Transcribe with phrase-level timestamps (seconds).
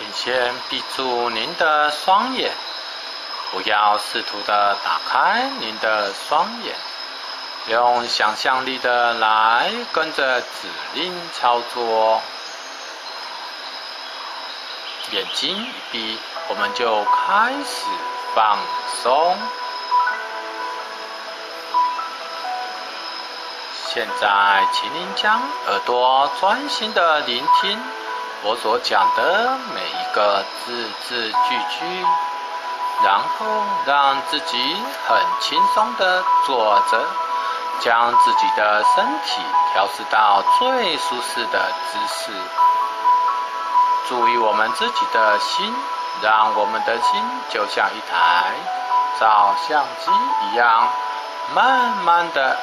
[0.00, 2.50] 请先闭住您的双眼，
[3.52, 6.74] 不要试图的打开您的双眼，
[7.66, 10.46] 用想象力的来跟着指
[10.94, 12.22] 令操作。
[15.10, 17.84] 眼睛一闭，我们就开始
[18.34, 18.58] 放
[19.02, 19.36] 松。
[23.88, 27.78] 现在，请您将耳朵专心的聆听。
[28.42, 32.06] 我所讲的每一个字字句句，
[33.04, 33.44] 然后
[33.84, 34.56] 让自己
[35.06, 37.04] 很轻松的坐着，
[37.80, 39.42] 将自己的身体
[39.74, 42.32] 调试到最舒适的姿势。
[44.08, 45.74] 注意我们自己的心，
[46.22, 48.54] 让我们的心就像一台
[49.20, 50.10] 照相机
[50.46, 50.88] 一样，
[51.54, 52.56] 慢慢的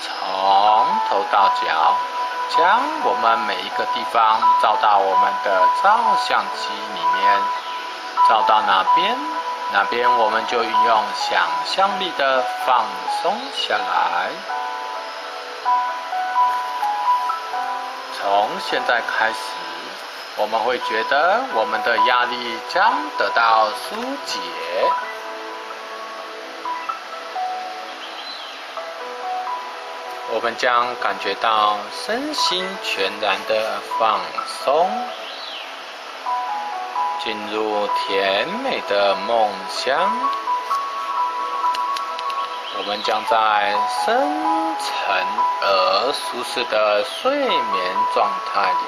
[0.00, 1.96] 从头到脚。
[2.48, 7.40] 将我们每一个地方照到我们的照相机里面，
[8.28, 9.16] 照到哪边，
[9.72, 12.84] 哪边我们就运用想象力的放
[13.22, 14.30] 松下来。
[18.18, 19.36] 从现在开始，
[20.36, 24.38] 我们会觉得我们的压力将得到疏解。
[30.36, 34.86] 我们将感觉到身心全然的放松，
[37.24, 39.98] 进入甜美的梦乡。
[42.76, 44.14] 我们将在深
[44.78, 45.26] 沉
[45.62, 48.84] 而舒适的睡眠状态里，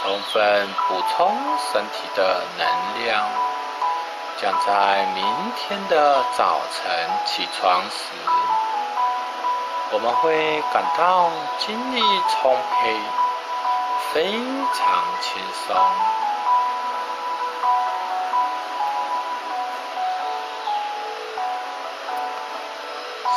[0.00, 1.36] 充分补充
[1.72, 3.26] 身体的能量，
[4.40, 5.24] 将在明
[5.56, 8.59] 天的早晨起床时。
[9.92, 12.96] 我们会感到精力充沛，
[14.12, 15.76] 非常轻松。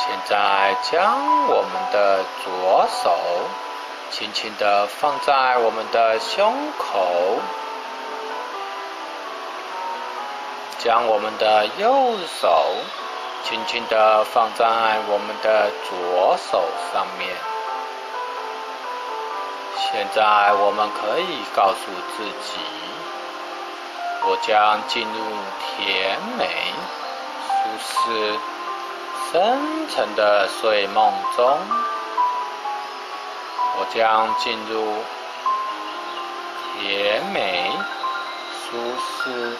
[0.06, 3.18] 现在将我们的左手
[4.12, 7.40] 轻轻的放在我们的胸口，
[10.78, 12.76] 将我们的右手。
[13.44, 14.66] 轻轻的放在
[15.10, 17.30] 我们的左手上面。
[19.78, 22.58] 现在我们可以告诉自己，
[24.26, 25.20] 我将进入
[25.60, 26.48] 甜美、
[27.48, 28.40] 舒适、
[29.32, 31.60] 深沉的睡梦中。
[33.76, 35.04] 我将进入
[36.80, 37.72] 甜美、
[38.64, 39.58] 舒适。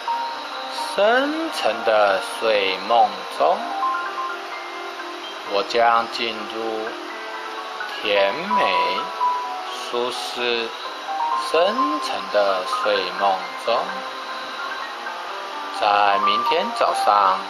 [0.94, 3.58] 深沉的睡梦中，
[5.52, 6.88] 我将进入
[8.00, 9.00] 甜美、
[9.90, 10.68] 舒适、
[11.50, 13.76] 深沉的睡梦中。
[15.80, 17.40] 在明天早上，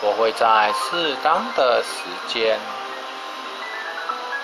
[0.00, 2.58] 我会在适当的时间，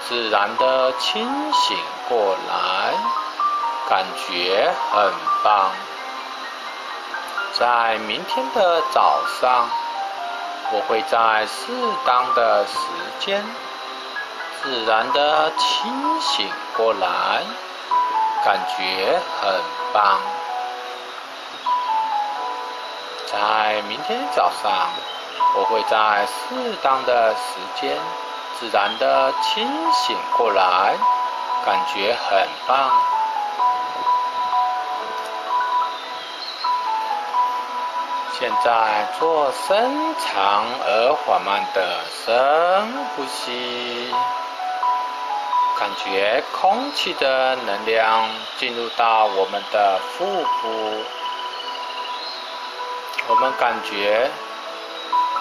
[0.07, 1.79] 自然的清醒
[2.11, 2.93] 过来，
[3.89, 5.11] 感觉很
[5.43, 5.71] 棒。
[7.57, 9.69] 在明天的早上，
[10.73, 11.71] 我会在适
[12.05, 12.77] 当的时
[13.21, 13.45] 间，
[14.61, 17.45] 自然的清醒过来，
[18.45, 19.61] 感觉很
[19.93, 20.19] 棒。
[23.31, 24.89] 在明天早上，
[25.57, 27.97] 我会在适当的时间，
[28.59, 30.97] 自然的清醒过来，
[31.65, 32.91] 感觉很棒。
[38.37, 44.13] 现在做深长而缓慢的深呼吸，
[45.79, 48.29] 感觉空气的能量
[48.59, 51.05] 进入到我们的腹部，
[53.29, 54.29] 我们感觉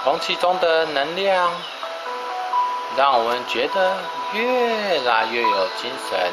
[0.04, 1.52] 空气中的能量
[2.96, 3.98] 让我们觉得
[4.34, 6.31] 越来越有精神。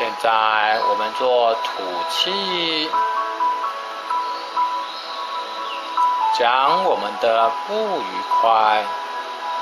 [0.00, 2.90] 现在我们做吐气，
[6.38, 8.82] 将我们的不愉快、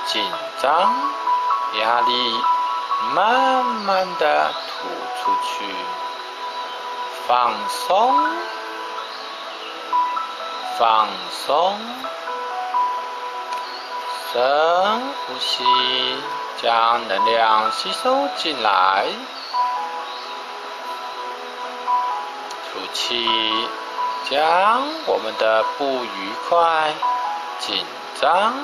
[0.06, 0.25] 紧
[0.62, 0.94] 张、
[1.81, 2.40] 压力
[3.17, 4.88] 慢慢的吐
[5.25, 5.75] 出去，
[7.26, 8.17] 放松，
[10.79, 11.81] 放松，
[14.32, 15.64] 深呼吸，
[16.62, 19.08] 将能量吸收进来。
[22.93, 23.26] 气，
[24.31, 26.93] 将我们的不愉快、
[27.61, 27.85] 紧
[28.20, 28.55] 张、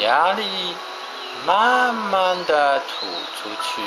[0.00, 0.76] 压力
[1.46, 3.82] 慢慢的吐出去，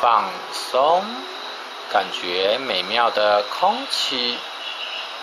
[0.00, 1.04] 放松，
[1.92, 4.38] 感觉美妙的空气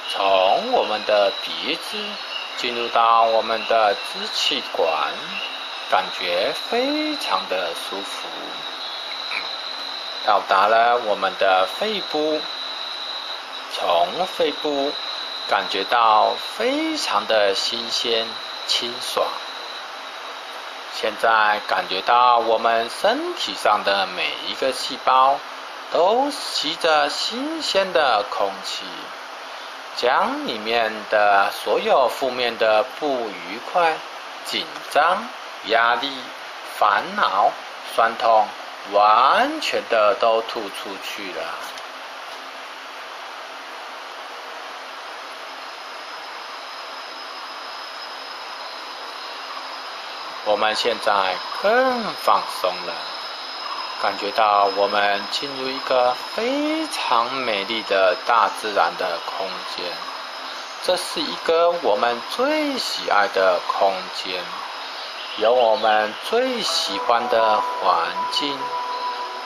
[0.09, 1.97] 从我们的鼻子
[2.57, 4.89] 进入到我们的支气管，
[5.89, 8.27] 感觉非常的舒服。
[10.25, 12.41] 到达了我们的肺部，
[13.79, 14.91] 从肺部
[15.47, 18.25] 感觉到非常的新鲜
[18.65, 19.27] 清爽。
[20.93, 25.39] 现在感觉到我们身体上的每一个细胞
[25.91, 28.83] 都吸着新鲜的空气，
[29.95, 33.95] 将里面的所有负面的不愉快、
[34.45, 35.23] 紧张、
[35.67, 36.11] 压力、
[36.79, 37.51] 烦恼、
[37.95, 38.47] 酸痛。
[38.93, 41.43] 完全的都吐出去了。
[50.47, 52.93] 我们现在更放松了，
[54.01, 59.45] 感觉到我们进入一个非常美丽的大自然的空
[59.75, 59.85] 间。
[60.83, 64.41] 这是一个我们最喜爱的空间。
[65.39, 68.57] 有我们最喜欢的环境，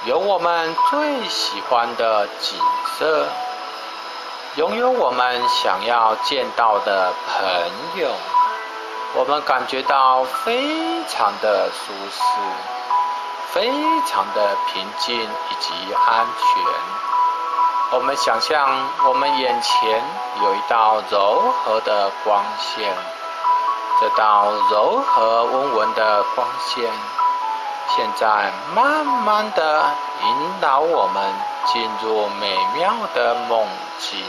[0.06, 2.59] 有我们最喜欢的景
[2.97, 3.27] 色，
[4.56, 8.12] 拥有我们想要见到的朋友，
[9.13, 12.21] 我们感觉到非常的舒适，
[13.51, 13.69] 非
[14.07, 16.63] 常的平静以及安全。
[17.91, 18.69] 我们想象
[19.05, 20.01] 我们眼前
[20.41, 22.95] 有一道柔和的光线。
[23.99, 26.89] 这道柔和温文的光线，
[27.89, 29.83] 现在慢慢的
[30.23, 31.21] 引导我们
[31.65, 33.67] 进入美妙的梦
[33.99, 34.23] 境。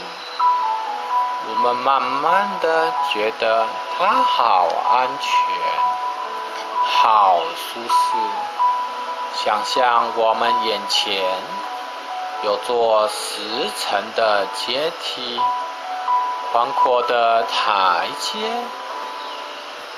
[1.45, 3.65] 我们慢慢的觉得
[3.97, 5.29] 它好安全，
[6.85, 8.17] 好舒适。
[9.43, 11.21] 想象我们眼前
[12.43, 13.41] 有座十
[13.77, 15.41] 层的阶梯，
[16.51, 18.39] 宽阔的台阶。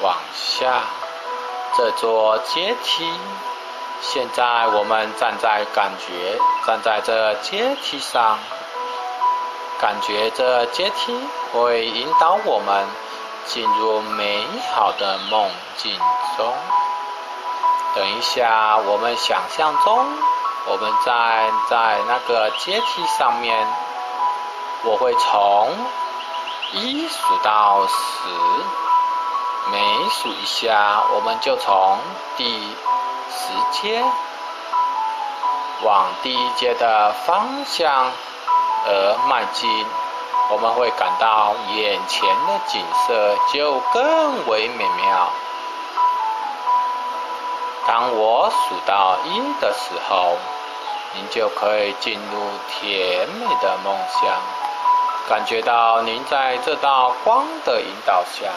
[0.01, 0.81] 往下，
[1.77, 3.13] 这座阶梯。
[4.01, 8.37] 现在我们站在感觉，站在这阶梯上，
[9.79, 11.19] 感觉这阶梯
[11.51, 12.87] 会引导我们
[13.45, 15.97] 进入美好的梦境
[16.37, 16.53] 中。
[17.93, 20.05] 等一下，我们想象中，
[20.67, 23.67] 我们在在那个阶梯上面，
[24.83, 25.71] 我会从
[26.73, 28.29] 一数到十。
[29.71, 31.97] 每数一下，我们就从
[32.37, 32.45] 第
[33.31, 34.03] 十阶
[35.81, 38.11] 往第一阶的方向
[38.85, 39.85] 而迈进，
[40.51, 45.29] 我们会感到眼前的景色就更为美妙。
[47.87, 50.37] 当我数到一的时候，
[51.13, 54.31] 您就可以进入甜美的梦乡，
[55.29, 58.49] 感觉到您在这道光的引导下。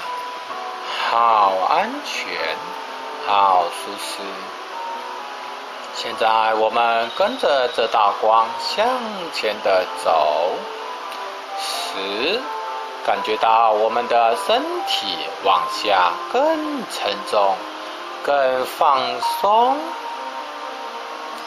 [1.10, 2.56] 好安全，
[3.26, 4.22] 好舒适。
[6.00, 8.86] 现在我们跟着这道光向
[9.34, 10.52] 前的走，
[11.58, 12.40] 十，
[13.04, 15.08] 感觉到我们的身体
[15.42, 16.40] 往下更
[16.92, 17.56] 沉重，
[18.22, 19.00] 更放
[19.40, 19.76] 松。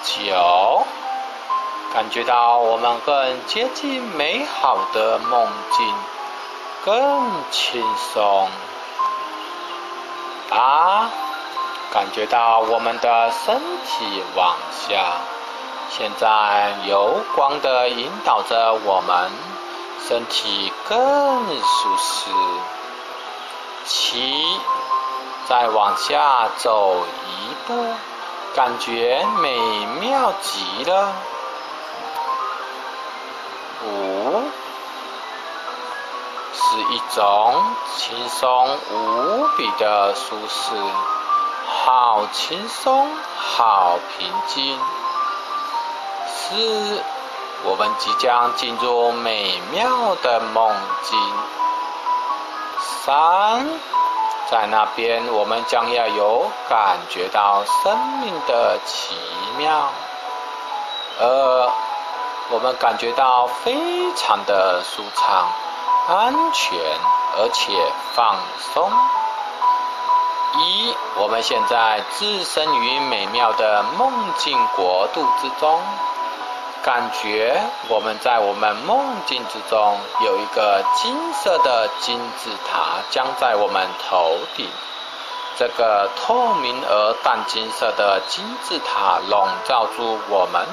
[0.04, 0.86] 九，
[1.94, 5.96] 感觉到我们更接近美好的梦境，
[6.84, 8.50] 更轻松。
[10.50, 11.10] 八，
[11.92, 15.04] 感觉到我们的身体往下，
[15.90, 19.30] 现在有光的引导着我们，
[20.08, 22.32] 身体更舒适。
[23.86, 24.42] 七，
[25.50, 26.96] 再往下走
[27.28, 27.86] 一步，
[28.56, 31.14] 感觉美妙极了。
[33.86, 34.44] 五。
[36.54, 37.66] 是一种
[37.98, 40.74] 轻松无比的舒适，
[41.84, 44.80] 好轻松，好平静。
[46.28, 47.04] 四，
[47.64, 51.20] 我们即将进入美妙的梦境。
[53.04, 53.68] 三，
[54.52, 59.16] 在那边我们将要有感觉到生命的奇
[59.58, 59.90] 妙。
[61.20, 61.72] 二，
[62.52, 65.48] 我们感觉到非常的舒畅。
[66.08, 66.78] 安全
[67.38, 67.74] 而且
[68.14, 68.36] 放
[68.74, 68.92] 松。
[70.58, 75.80] 一，我们现在置身于美妙的梦境国度之中，
[76.84, 84.68] 感觉我们在我们梦境之中有一个金色的金字塔将在我们头顶。
[85.58, 90.66] 这个透明而淡金色的金字塔笼罩住我们，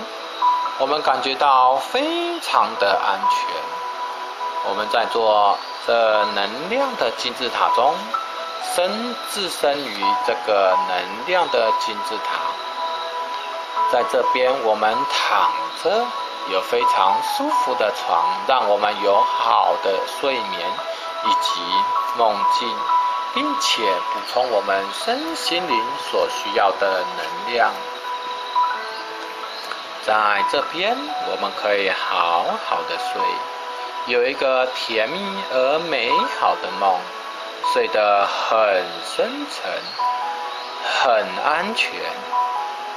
[0.78, 3.54] 我们感觉到非常的安全。
[4.70, 7.94] 我们在做这能量的金字塔中，
[8.62, 12.40] 身置身于这个能量的金字塔，
[13.92, 15.50] 在这边我们躺
[15.82, 16.06] 着，
[16.52, 20.70] 有非常舒服的床，让我们有好的睡眠
[21.24, 21.60] 以及
[22.16, 22.68] 梦境。
[23.34, 27.70] 并且补充我们身心灵所需要的能量，
[30.02, 30.96] 在这边
[31.30, 33.22] 我们可以好好的睡，
[34.06, 35.20] 有一个甜蜜
[35.52, 36.10] 而美
[36.40, 36.98] 好的梦，
[37.72, 38.84] 睡得很
[39.14, 39.70] 深沉，
[41.02, 41.92] 很安全。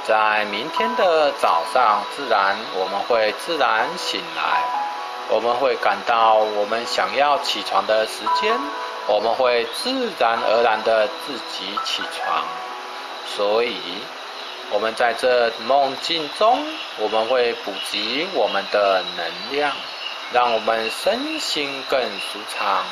[0.04, 4.62] 在明天的早上，自然我们会自然醒来，
[5.28, 8.58] 我们会感到我们想要起床的时间。
[9.08, 12.44] 我们会自然而然的自己起床，
[13.26, 13.76] 所以，
[14.70, 16.64] 我们在这梦境中，
[16.98, 19.72] 我们会补给我们的能量，
[20.32, 22.84] 让我们身心更舒畅。